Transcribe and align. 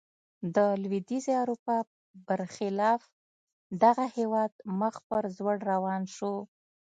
د 0.55 0.57
لوېدیځې 0.81 1.33
اروپا 1.43 1.77
برخلاف 2.27 3.01
دغه 3.83 4.05
هېواد 4.17 4.51
مخ 4.79 4.95
پر 5.07 5.23
ځوړ 5.37 5.57
روان 5.71 6.01
شو. 6.15 6.35